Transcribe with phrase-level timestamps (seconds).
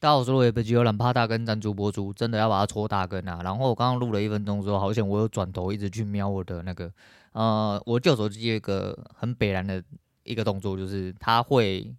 [0.00, 3.40] 大家好，我是罗杰，有懒趴大根赞助播出，真的要把它戳大根啊！
[3.42, 6.88] 然后我刚刚录了一分钟之后，好像我有转头一直去瞄我的那个，
[7.32, 9.82] 呃，我旧手机有一个很北然的
[10.22, 11.92] 一个动作，就是它会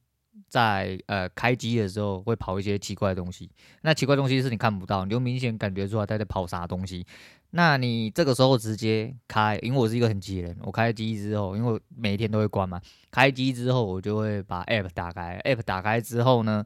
[0.47, 3.51] 在呃开机的时候会跑一些奇怪的东西。
[3.81, 7.05] 那奇怪东西是你看不到，你就明显感觉出来它在跑啥东西。
[7.49, 12.79] 那你这个时候直接开，因为我是一个很急人，我开机之后，因为每一天都会关嘛，
[13.11, 16.65] 开机之后我就会把 App 打开，App 打开之后呢。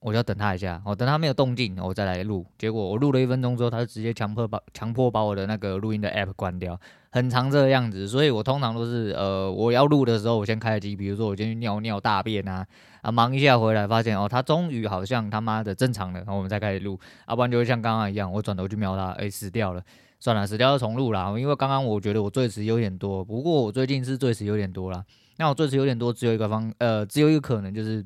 [0.00, 2.46] 我就要等他一下，我等他没有动静，我再来录。
[2.56, 6.78] 结果我录了一分钟之后，他就直接强迫把强迫把我的那个录音的 app 关掉，
[7.10, 8.08] 很长这个样子。
[8.08, 12.66] 所以我通常都是呃，我要录的时候我先开机，比如说我先去尿尿大便啊，
[13.02, 16.98] 啊忙一下回来发现哦，他终于好像他妈的正常了，然后我们再开始录。
[17.26, 19.82] 要、啊、不然就会像刚刚一样，我转头去瞄他，哎、死掉了，
[20.20, 21.34] 算了，死掉就重录啦。
[21.38, 25.04] 因为刚刚我觉得我最词有点多，不过我最近是最词有点多啦。
[25.36, 28.02] 那我最词有点多，只有一个方呃，只有一个可能就是。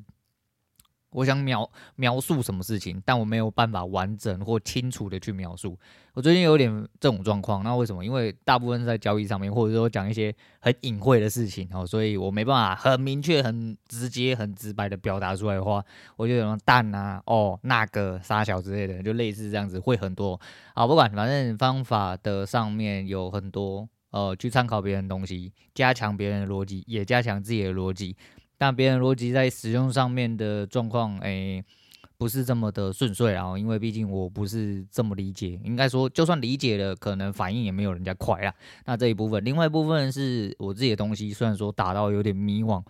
[1.11, 5.77] 我想描描述什么事情，但我没有办法完整或清楚的去描述。
[6.13, 8.03] 我最近有点这种状况，那为什么？
[8.03, 15.83] 因为大部分是在交易上面，或者说讲一些很隐晦的事情哦，所以我没办法很明确、很直接、很直白的表达出来的话，
[16.17, 20.39] 我就有种蛋啊、哦那个傻小之类的，就类似这样子，会很多。
[20.75, 28.15] 好，不管，反正方法的上面有很多，呃，去参考别人的东西，加强别人的逻辑，也加强自己的逻辑。
[28.61, 31.65] 但别人逻辑在使用上面的状况，诶，
[32.15, 38.53] 不是这么的顺遂啊，因为毕竟我不是这么理解，应该说就算理解了，可能反应也没有人家快啊。
[38.85, 42.83] 那这一部分，另外一部分是我自己的东西，虽然说打到有点迷惘，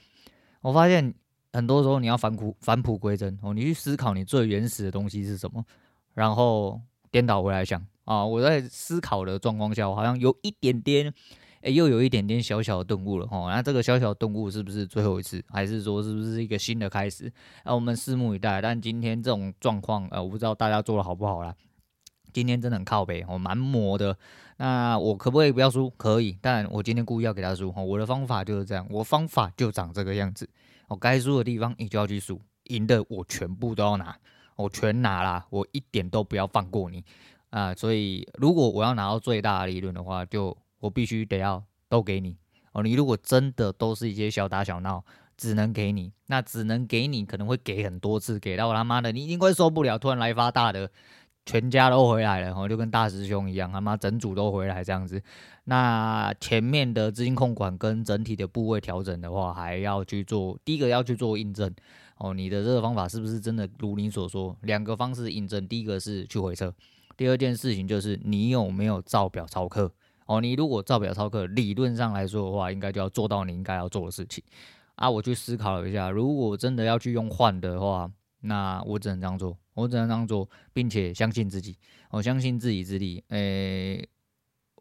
[0.60, 1.14] 我发现
[1.54, 5.64] 很多时候你要返璞返璞归真哦，你去思考你最原始的东西是什么，
[6.14, 11.14] 然后颠倒回来想啊，我在思考的状况下，我好像有一点点。
[11.62, 13.50] 哎，又有一点点小小的顿悟了哈。
[13.54, 17.32] 那这个小小的顿悟是不是最后一次，还是说是不是一个新的开始？
[17.66, 18.62] 那我们拭目以待。
[18.62, 21.56] 但今天这种状况，呃，我不知道大家做的好不好啦。
[22.34, 24.18] 今天真的很靠北，我蛮磨的。
[24.58, 25.90] 那我可不可以不要输？
[25.98, 27.74] 可以，但我今天故意要给他输。
[27.76, 30.48] 我的方法就是这样，我方法就长这个样子。
[30.88, 34.16] 我该输的地方你就要去输，赢的我全部都要拿，
[34.56, 37.04] 我全拿啦，我一点都不要放过你
[37.50, 37.74] 啊。
[37.74, 42.36] 所以如果我要拿到最大的利润的话，就我必须得要都给你
[42.74, 42.84] 哦。
[42.84, 45.02] 你如果真的都是一些小打小闹，
[45.38, 50.92] 只能给你，那只能给你，可能会给很多次，给到他妈的你一定会受不了，突然来发大的，
[51.46, 55.22] 全家都回来了，哦，就跟大师兄一样，他妈整组都回来这样子。
[55.64, 61.74] 那前面的资金控管跟整体的部位调整的话，还要去做，第一个要去做印证
[62.18, 64.56] 哦，你的这个方法是不是真的如你所说？
[64.62, 66.74] 两个方式印证，第一个是去回撤，
[67.18, 69.92] 第二件事情就是你有没有照表操课。
[70.26, 74.44] 哦，你如果照表操课，理论上来说的话，应该就要做到你应该要做的事情
[74.96, 75.10] 啊。
[75.10, 78.10] 我去思考了一下，如果真的要去用换的话，
[78.42, 81.78] 那我只能这样做，我只能这样做，并且相信自己，
[82.12, 83.24] 我相信自己之力。
[83.30, 84.08] 诶、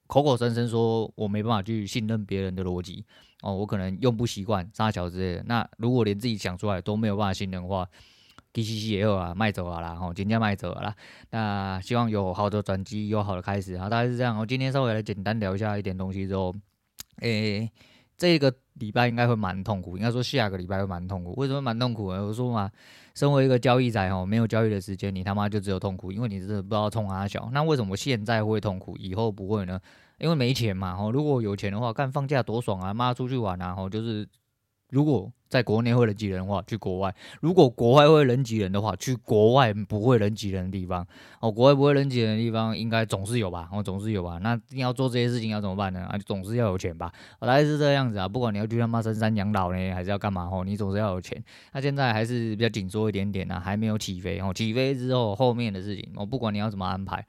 [0.06, 3.04] 口口声声说我没办法去信任别人的逻辑，
[3.42, 5.42] 哦，我可能用不习惯撒小之类的。
[5.44, 7.88] 那如果连自己讲出来都没有办法信任的话
[8.52, 10.94] ，D C C 也有啊，卖走了啦，吼，今天卖走了啦。
[11.30, 14.38] 那希望有好的转机，有好的开始啊，大概是这样。
[14.38, 16.54] 我今天稍微来简单聊一下一点东西之后，
[17.20, 17.72] 诶、欸，
[18.16, 21.34] 这个礼拜应该会蛮痛苦，应该说下个礼拜会蛮痛苦。
[21.36, 22.26] 为什么蛮痛苦呢？
[22.26, 22.70] 我说嘛，
[23.14, 27.48] 身为一个交易仔吼，没有交易的时间，你他妈就只有痛苦，因为你真的不知道冲啥小。
[27.52, 29.80] 那为什么现在会痛苦，以后不会呢？
[30.18, 34.28] 因为没钱嘛，吼，如果有钱的话，干放假多爽啊，妈出去玩啊，吼，就是。
[34.90, 41.04] 如果在国内会人挤人的话，去国外；如果国外会人挤人的话，去国外不会人挤人的地方。
[41.40, 43.68] 哦，国外不会人挤人的地方，应该总是有吧？
[43.72, 44.38] 哦，总是有吧？
[44.42, 46.02] 那你要做这些事情要怎么办呢？
[46.06, 47.12] 啊，总是要有钱吧？
[47.40, 48.28] 大概是这样子啊。
[48.28, 50.48] 不管你要去他妈深山养老呢，还是要干嘛？
[50.52, 51.42] 哦，你总是要有钱。
[51.72, 54.38] 那现在还是比较紧缩一点点啊，还没有起飞。
[54.38, 57.26] 哦，起飞之后后面的事情，哦，不管你要怎么安排，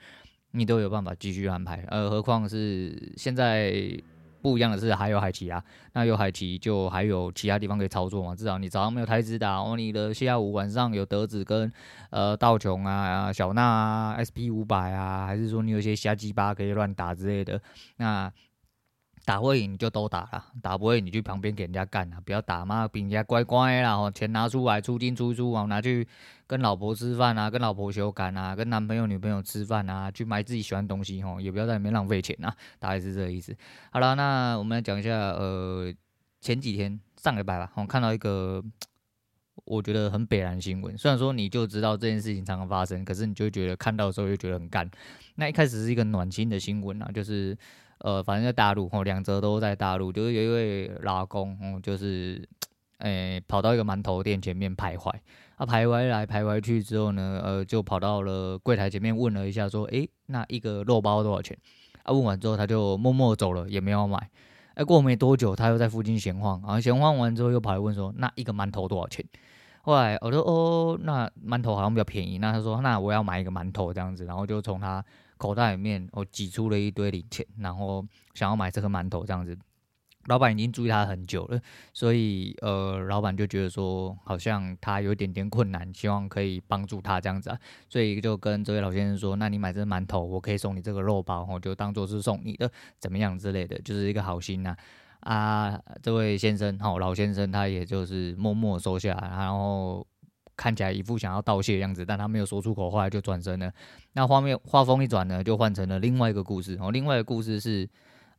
[0.52, 1.84] 你都有办法继续安排。
[1.88, 4.00] 呃，何况是现在。
[4.42, 5.64] 不一样的是，还有海奇啊，
[5.94, 8.36] 那有海奇就还有其他地方可以操作嘛。
[8.36, 11.72] 至少你早上没有台子打，哦，你的下午晚上有德子跟
[12.10, 17.62] 呃道琼啊、小娜啊、SP 五百啊，还是说你有一些瞎鸡巴可以乱打之类的，
[17.98, 18.32] 那。
[19.32, 26.06] 打会赢你就都打了，打不会你去旁边给人家干啊，不要打嘛，比人家乖乖啦，哦，钱拿出来出进出出，哦，拿去
[26.46, 33.56] 跟老婆吃饭啊，跟老婆修改啊，跟男朋友女朋友吃饭啊，去买自己喜欢的东西，哦，也不要在里面浪费钱啊，大概是这个意思。
[33.90, 35.90] 好了，那我们来讲一下，呃，
[36.42, 38.62] 前几天上礼拜吧，我看到一个
[39.64, 44.92] 我觉得很北烂新闻，虽然说你就知道这件事情常常发生，可是你就觉得看到的时候又觉得很干。
[45.36, 47.58] 那一开始是一个暖心的新闻啊，就是。
[48.04, 52.48] 呃，反正在大陆哦，两则都在大陆，就是有一位老公，嗯，就是，
[52.98, 55.14] 诶、跑到一个馒头店前面徘徊，
[55.58, 61.58] 他徘徊来徘徊去之后呢，呃，就跑到了柜台前面问了一下，说：“诶，那一个肉包多少钱？”
[62.04, 64.30] 啊，问完之后他就默默走了，也没有买。
[64.74, 69.24] 哎，过没多久，他又在附近闲晃，然后闲晃完之后又跑来问说：“那一个馒头多少钱？”
[69.84, 75.04] 后来我说：“哦，那馒头好像比较便宜。”那他说：“那我要买一个馒头这样子。”然后就从他
[75.42, 78.06] 口袋里面我挤出了一堆零钱，然后
[78.36, 79.58] 想要买这个馒头这样子。
[80.28, 81.60] 老板已经注意他很久了，
[81.94, 87.58] 所以呃，老板就觉得说好像他有一点点困难，希望可以帮助他这样子啊，
[87.90, 94.76] 所以就跟这位老先生说：“那你买这个馒头，我可以送你这个肉包，我就当做是送你的，怎么样之类的，就是一个好心呐。”
[95.22, 100.06] 啊，这位先生，好老先生，他也就是默默收下，然后
[100.62, 103.72] 看起来一副想要道谢的样子，但他没有说出口，后来就转身了。
[104.14, 106.78] 那画面画风一转呢，就换成了另外一个故事。
[106.80, 107.90] 哦，另外一个故事是。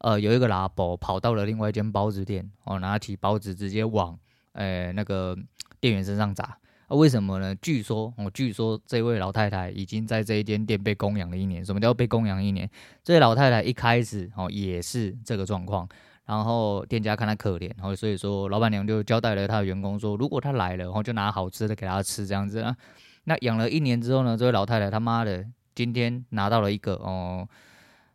[0.05, 4.19] 呃，有一个拉伯跑到了另外一间包子店，哦，拿起包子直接往，
[4.51, 5.39] 呃，那个
[5.79, 6.59] 店员身上砸。
[6.89, 7.55] 啊，为什么呢？
[7.63, 11.65] 据说，哦，据说这位老太太已经在这一间店被供养了一年。
[11.65, 12.69] 什么叫被供养一年？
[13.05, 15.89] 这位老太太一开始哦也是这个状况，
[16.27, 22.77] 然后店家看他可怜，然后所以说老板娘就交代了他的员工说，如果他来了，然后就拿好吃的给他吃，这样子啊。
[23.25, 27.49] 那养了一年之后呢，这位老太太他妈的今天拿到了一个哦。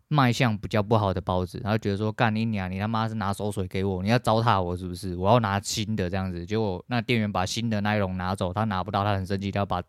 [0.10, 5.14] 卖相比较不好的包子，然后觉得说干你娘，你他妈是拿馊水给我，你要糟蹋我是不是？
[5.18, 9.84] 我要拿新的这样子，结果那店员把新的那一笼拿走，他拿不到，他很生气，他要把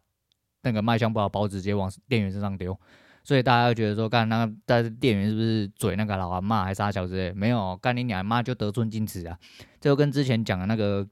[0.64, 2.76] 那个卖相不好包子直接往店员身上丢，
[3.24, 7.32] 所以大家就觉得说干那个在店员是不是嘴那个老阿妈还是啥小子？
[7.36, 9.36] 没有，干你娘妈就得寸进尺啊！
[9.80, 11.06] 就跟之前讲的那个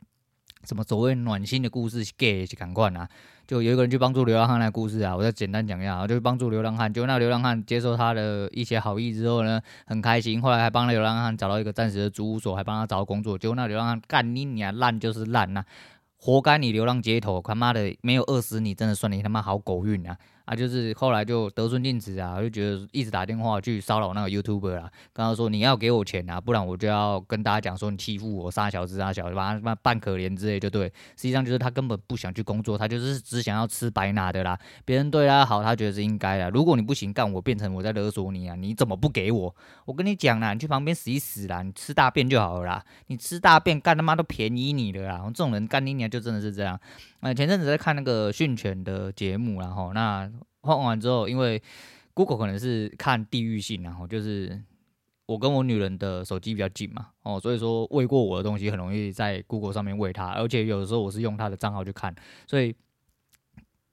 [0.64, 3.08] 什么所谓暖心的故事 gay 是赶快啊。
[3.46, 15.62] 就有一个人去帮助流浪汉的故事啊，我再简单讲一下啊，就帮助流浪汉，就那流浪汉接受他的一些好意之后呢，很开心，后来还帮了流浪汉找到一个暂时的租屋所，还帮他找到工作，结果那流浪汉干你娘烂就是烂呐，
[16.16, 20.18] 活该你流浪街头，他妈的没有饿死你，真的算你他妈好狗运啊！
[20.46, 30.87] 啊，就是后来就得寸进尺啊，就觉得一直打电话去骚扰那个 YouTuber 啊，跟他说你要给我钱啊，不然我就要跟大家讲说你欺负我，杀小子杀小子，把他扮可怜之类就对。
[31.16, 34.58] 实际上就是他根本不想去工作，他就是只想要吃白拿的啦。
[34.84, 36.49] 别人对他好，他觉得是应该的。
[36.50, 39.54] 如果你不行干，我变成我在勒索你啊，你怎么不给我？
[39.84, 42.84] 我跟你讲啦，你去旁边死一死啦，你吃大便就好了啦。
[43.08, 45.22] 你吃大便干他妈都便宜你了啦。
[45.26, 46.78] 这种人干你娘就真的是这样。
[47.26, 50.31] 呃，前阵子在看那个训犬的节目，然后那
[50.62, 51.61] 换完之后，因为
[52.14, 54.62] Google 可能是看地域性，然后就是
[55.26, 62.14] 我跟我女人的手机比较近嘛，哦，所以说喂过我的东西很容易在 Google 上面喂它，而且有的时候我是用她的账号去看，
[62.46, 62.73] 所以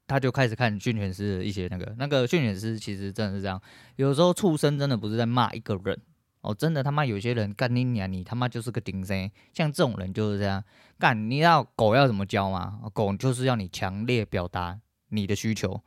[0.06, 3.60] 他就开始看训犬师的一些那个那个训犬师，其实真的是这样，
[3.96, 6.00] 有时候畜生真的不是在骂一个人。
[6.44, 10.64] 哦，真的他妈有些人干你娘，你他妈就是个顶生，像这种人就是这样
[11.00, 11.30] 干。
[11.30, 12.82] 你知道狗要怎么教吗？
[12.94, 15.82] 狗就是要你强烈表达你的需求，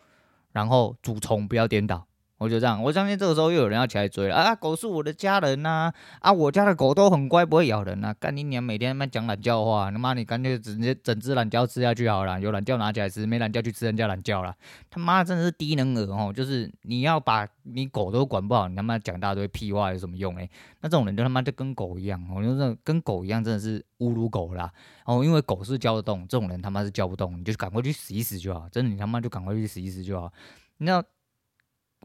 [0.52, 2.06] 然后主从不要颠倒。
[2.38, 4.54] 我就这样，我相信这个时候又有人要起来追了啊！
[4.54, 5.90] 狗是我的家人呐，
[6.20, 8.14] 啊，我家的狗都很乖，不会咬人呐。
[8.20, 14.54] 干你娘，每天他妈讲懒觉话，他妈你干脆直接整只懒觉吃下去好了，有懒觉拿起来吃，没懒觉去吃人家懒觉了。
[14.90, 16.30] 他妈真的是低能儿哦！
[16.30, 20.50] 就是你要把你狗都管不好，你他妈讲大堆屁话有什么用诶？
[20.82, 24.70] 那这种人就他妈就跟狗一样，我觉得跟狗一样真的是侮辱狗啦。
[25.06, 28.68] 哦，因为狗是教得动，这种人他妈是教不动，你就赶快去死一死就好。
[28.68, 30.30] 真的，你他妈就赶快去死一死就好。
[30.76, 31.02] 那。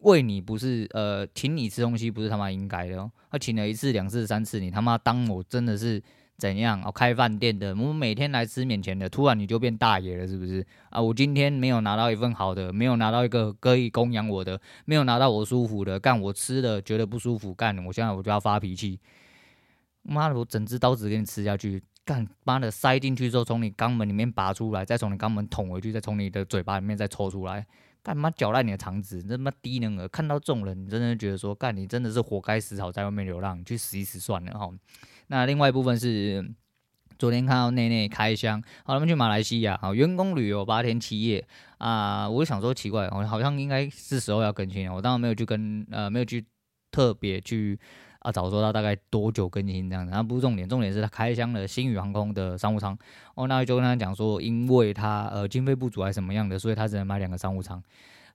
[0.02, 3.12] 喂你不是呃，请你吃东西不是他妈应该的哦。
[3.30, 6.02] 他请了一次、两次、三次，你他妈当我真的是
[6.38, 6.92] 怎样哦？
[6.92, 11.00] 开饭店的，我每天来吃免钱的，突然你就变大爷了是不是啊？
[11.00, 19.00] 我今天没有拿到一份好的，没有拿到一个可以供养我的，没有拿到我舒服的，干我吃的觉得不舒服，干我现在我就要发脾气。
[20.02, 27.68] 妈的，我整只刀子给你吃下去，干妈的塞进去之后，从你肛门里面拔出来，再从你肛门捅回去，再从你的嘴巴里面再抽出来。
[28.04, 29.18] 干嘛搅烂你的肠子？
[29.18, 30.08] 你他妈低能儿！
[30.08, 34.70] 看到这种人，你真的觉得说，干你真的是活该死，好在外面流浪，去死一死算了哈。
[35.28, 36.44] 那另外一部分是
[37.20, 46.46] 昨天看到内内开箱，好，他们去马来西亚，好，员工旅游八天七夜啊，我就想说奇怪，我好像应该是时候要更新了，我当然没有去跟呃，没有去
[46.92, 47.80] 特别去。
[48.22, 52.96] 啊，早说他大概多久更新这样子，那不是重点，重点是他开箱了星宇航空的商务舱。
[53.34, 57.82] 哦，那就跟他讲说，因为他呃经费不足还是什么样的，所以他只能买两个商务舱。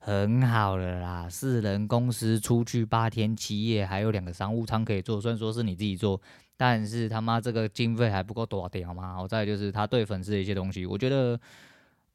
[0.00, 5.20] 很好了啦，四人公司出去八天七夜，还有两个商务舱可以坐。
[5.20, 6.20] 虽然说是你自己坐，
[6.56, 9.14] 但是他妈这个经费还不够多点好吗？
[9.14, 11.40] 好，再就是他对粉丝的一些东西，我觉得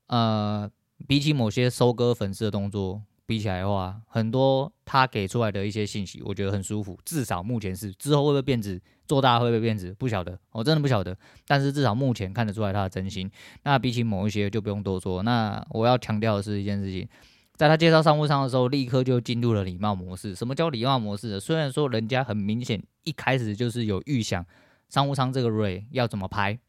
[0.08, 0.70] 呃
[1.08, 3.02] 比起某些收割粉丝的动作。
[3.32, 7.00] 比起来的话，很多他给出来的一些信息，我觉得很舒服。
[7.06, 11.18] 至少目前是，之后会不会变质，做大会不会变质，不晓得，我真的不晓得。
[11.48, 13.32] 但是至少目前看得出来他的真心。
[13.64, 15.24] 那比起某一些就不用多说。
[15.24, 17.08] 那我要强调的是一件事情，
[17.56, 20.36] 在他介绍商务舱的时候，立刻就进入了礼貌模式。
[20.36, 21.40] 什么叫礼貌模式？
[21.40, 24.46] 虽然说人家很明显一开始就是有预想
[24.90, 26.60] 商务舱这个瑞要怎么拍，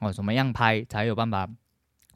[0.00, 1.48] 哦，怎么样拍才有办法。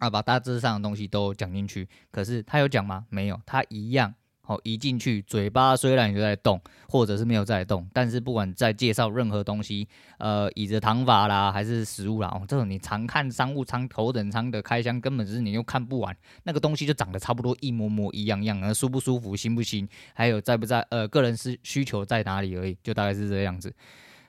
[0.05, 3.07] 啊，把大致上的东西都讲进去，可是他有讲吗？
[3.09, 4.15] 没有，他一样。
[4.47, 23.75] 好，一进去，嘴巴虽然有在动，或者是没有在动，但是不管在介绍任何东西，呃，椅子躺法啦，还是食物啦，哦，这种你常看商务舱、头等舱的开箱，根本是你又看不完，那个东西就长得差不多一模模一样样，而舒不舒服、新不新，还有在不在，呃，个人需需求在哪里而已，就大概是这样子，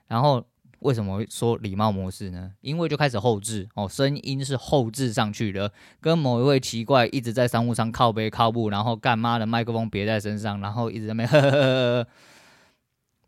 [0.08, 0.42] 然后。
[0.86, 2.52] 为什么说礼貌模式呢？
[2.62, 12.08] 因为就开始后置哦，声音是后置上去的，跟某一位奇怪一直在商务舱靠背靠步，然后干妈的麦克风别在身上，然后一直在那边呵呵呵。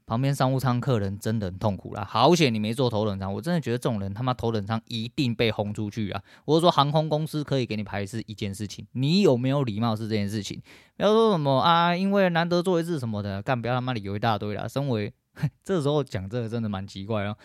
[0.05, 6.23] 旁边商务舱客人真的很痛苦啦，好险你没坐头等舱，我真的觉得这种人他妈头等舱一定被轰出去啊！
[6.45, 10.61] 我是说航空公司可以给你排是一件事情，你有没有礼貌是这件事情。
[10.95, 14.65] 不要说什么啊，因为难得坐一次什么的，干不要他妈理由一大堆啦。
[14.65, 15.13] 身为
[15.63, 17.37] 这时候讲这个真的蛮奇怪哦。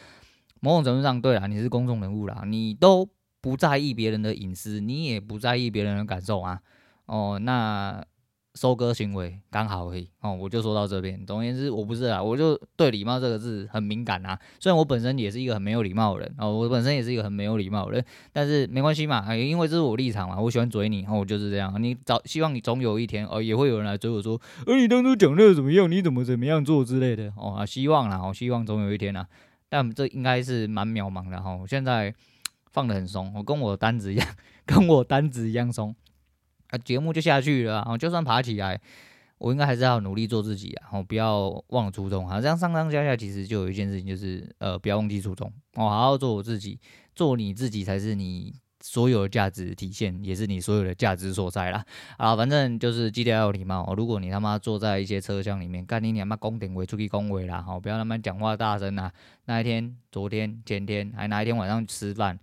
[0.61, 3.09] 某种程度上，对啦，你是公众人物啦，你都
[3.41, 6.61] 不在意别人的隐私，你也不在意别人的感受啊。
[7.07, 8.05] 哦，那
[8.55, 10.09] 收割行为刚好而已。
[10.21, 11.25] 哦，我就说到这边。
[11.27, 14.39] 总而言之，我不是啊，我就对礼貌这个字很敏感啊。
[14.61, 21.83] 虽然我本身也是一个很没有礼貌的人哦，我本身也是一个很没有礼貌的人，但是没关系嘛，因为这是我立场嘛，我喜欢追你，哦，我就是这样。
[21.83, 25.91] 你早希望你总有一天哦，也会有人来追我说，呃，你当初讲那个怎么样？
[25.91, 29.27] 你怎么怎么样做之类的哦啊，希望啦，我希望总有一天啊。
[29.69, 32.15] 但这应该是蛮渺茫的哈，我现在
[32.71, 34.29] 放得很松，我跟我单子一样，
[34.67, 35.97] 跟我单子一样松，
[36.73, 38.81] 啊，节目就下去了，啊，就算爬起来，
[39.39, 46.81] 我应该还是要努力做自己啊，哦，不要忘了初衷，好，这样上上下下其实就有一件事情，就是呃，不要忘记初衷，哦，好好做我自己，
[47.15, 48.55] 做你自己才是你。
[48.85, 51.87] 所有的价值体现，也是你所有的价值所在啦。
[52.17, 53.95] 啊，反正就是记得要有礼貌哦。
[53.97, 59.13] 如果你他妈坐在一些车厢里面，干你娘妈公点位出去恭维啦，好，不要他妈讲话大声啦。
[59.45, 62.37] 那一天、昨天、前天，还哪一天晚上吃饭？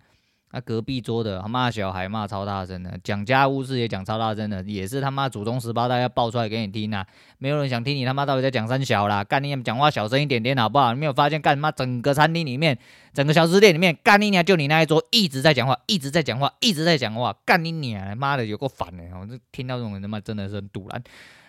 [0.52, 7.06] 那、啊、隔壁桌的他骂小孩骂超大声的，讲家务事也讲超大声的，也是他妈祖宗十八代要爆出来给你听、啊！
[7.38, 10.92] 没有人想听你他妈到底在讲三小啦，干你讲话小声一点点好不好？
[10.92, 12.76] 你没有发现干妈整个餐厅里面，
[13.14, 21.00] 整个小吃店里面，干你娘就你那一桌一直在讲话，一直在讲话，一直在讲话，干你娘妈的有够烦的，我这听到这种人他妈真的是很赌烂。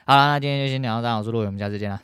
[0.06, 2.00] 好了，那今天就先聊到这，我是陆伟，我们下次见啦。